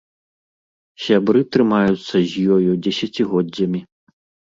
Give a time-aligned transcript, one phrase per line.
[1.09, 3.89] Сябры трымаюцца з ёю дзесяцігоддзямі.